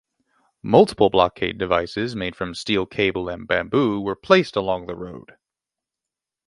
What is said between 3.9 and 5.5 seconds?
were placed along the road.